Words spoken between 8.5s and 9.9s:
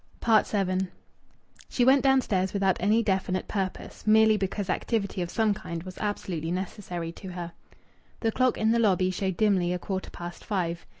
in the lobby showed dimly a